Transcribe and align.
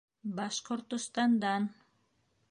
Башҡортостандан. 0.37 1.67